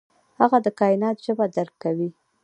هغه 0.39 0.57
د 0.65 0.67
کائنات 0.79 1.17
ژبه 1.25 1.45
درک 1.55 1.75
کوي. 1.83 2.09